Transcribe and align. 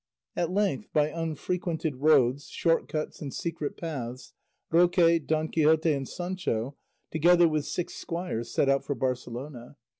At 0.35 0.49
length, 0.49 0.91
by 0.93 1.09
unfrequented 1.09 1.97
roads, 1.97 2.47
short 2.47 2.87
cuts, 2.89 3.21
and 3.21 3.31
secret 3.31 3.77
paths, 3.77 4.33
Roque, 4.71 5.27
Don 5.27 5.47
Quixote, 5.47 5.93
and 5.93 6.09
Sancho, 6.09 6.75
together 7.11 7.47
with 7.47 7.65
six 7.67 7.93
squires, 7.93 8.51
set 8.51 8.67
out 8.67 8.83
for 8.83 8.95
Barcelona. 8.95 9.75